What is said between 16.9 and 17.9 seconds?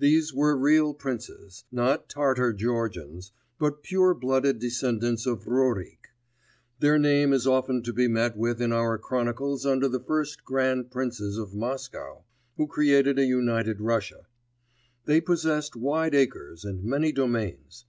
domains.